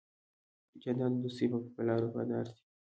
جانداد 0.81 1.11
د 1.15 1.21
دوستی 1.23 1.45
په 1.75 1.81
لار 1.87 1.99
وفادار 2.03 2.45
دی. 2.53 2.59